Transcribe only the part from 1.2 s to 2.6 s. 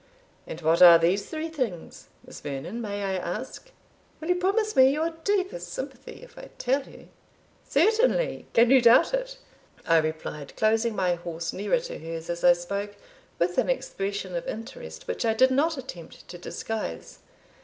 three things, Miss